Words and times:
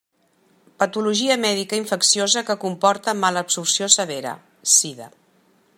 Patologia 0.83 1.35
mèdica 1.43 1.77
infecciosa 1.81 2.43
que 2.49 2.57
comporta 2.65 3.17
malabsorció 3.25 3.91
severa: 3.97 4.33
sida. 4.77 5.13